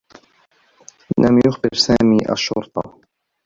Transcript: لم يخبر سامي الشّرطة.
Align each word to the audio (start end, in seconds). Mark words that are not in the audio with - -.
لم 1.19 1.39
يخبر 1.47 1.69
سامي 1.73 2.31
الشّرطة. 2.31 3.01